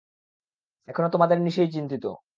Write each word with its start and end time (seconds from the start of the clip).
এখনো 0.87 1.07
তোমাদের 1.09 1.37
নিশেই 1.41 1.69
চিন্তিত। 1.71 2.05